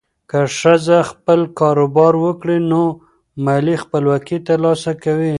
[0.29, 2.81] که ښځه خپل کاروبار وکړي، نو
[3.45, 5.29] مالي خپلواکي ترلاسه کوي.